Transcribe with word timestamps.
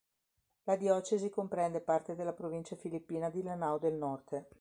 La 0.63 0.77
diocesi 0.77 1.29
comprende 1.29 1.79
parte 1.79 2.15
della 2.15 2.33
provincia 2.33 2.75
filippina 2.75 3.29
di 3.29 3.43
Lanao 3.43 3.77
del 3.77 3.93
Norte. 3.93 4.49